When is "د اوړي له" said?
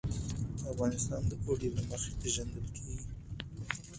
1.27-1.81